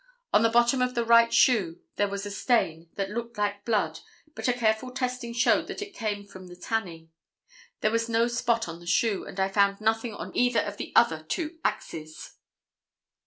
On 0.33 0.41
the 0.41 0.49
bottom 0.49 0.81
of 0.81 0.95
the 0.95 1.05
right 1.05 1.31
shoe 1.31 1.79
there 1.97 2.07
was 2.07 2.25
a 2.25 2.31
stain 2.31 2.89
that 2.95 3.11
looked 3.11 3.37
like 3.37 3.63
blood, 3.65 3.99
but 4.33 4.47
a 4.47 4.53
careful 4.53 4.89
testing 4.89 5.31
showed 5.31 5.67
that 5.67 5.79
it 5.83 5.93
came 5.93 6.25
from 6.25 6.47
the 6.47 6.55
tanning. 6.55 7.11
There 7.81 7.91
was 7.91 8.09
no 8.09 8.27
spot 8.27 8.67
on 8.67 8.79
the 8.79 8.87
shoe, 8.87 9.25
and 9.25 9.39
I 9.39 9.47
found 9.47 9.79
nothing 9.79 10.15
on 10.15 10.35
either 10.35 10.61
of 10.61 10.77
the 10.77 10.91
other 10.95 11.21
two 11.21 11.59
axes." 11.63 12.37